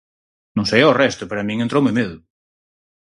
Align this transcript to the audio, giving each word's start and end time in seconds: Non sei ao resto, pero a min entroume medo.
Non 0.55 0.65
sei 0.69 0.81
ao 0.83 0.97
resto, 1.03 1.23
pero 1.27 1.39
a 1.41 1.47
min 1.47 1.61
entroume 1.65 1.91
medo. 1.99 2.17